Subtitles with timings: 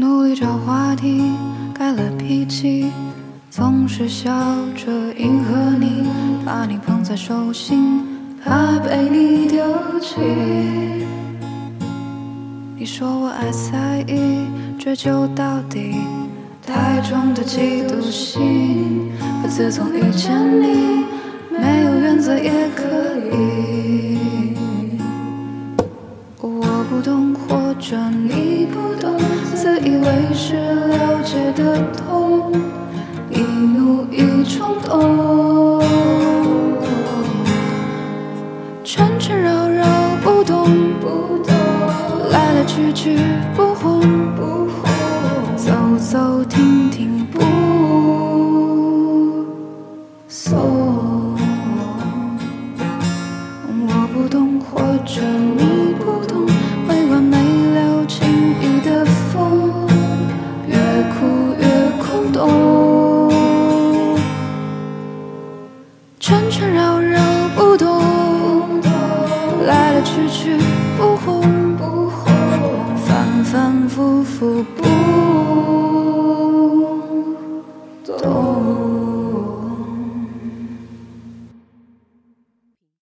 [0.00, 1.30] 努力找话题，
[1.74, 2.90] 改了脾气，
[3.50, 4.30] 总是笑
[4.74, 6.04] 着迎合你，
[6.42, 8.02] 把你捧在手心，
[8.42, 9.62] 怕被你丢
[10.00, 10.16] 弃。
[12.78, 14.46] 你说我爱在意，
[14.78, 15.96] 追究到底，
[16.66, 19.12] 太重的嫉妒心。
[19.42, 20.32] 可自从遇见
[20.62, 21.04] 你，
[21.50, 22.86] 没有原则也可
[23.36, 24.18] 以。
[26.40, 27.34] 我不懂，
[27.80, 29.18] 转你不懂，
[29.54, 30.54] 自以为是
[30.88, 32.52] 了解的痛，
[33.30, 35.82] 一怒一冲动，
[38.84, 39.86] 圈圈绕绕
[40.22, 40.68] 不动，
[42.30, 43.18] 来来去去
[43.56, 44.00] 不红
[44.36, 47.40] 不红，走走停停不
[66.40, 67.20] 缠缠绕绕
[67.54, 68.80] 不懂，
[69.66, 70.56] 来来去去
[70.96, 72.32] 不红不红，
[72.96, 74.64] 反反复复。
[74.74, 75.29] 不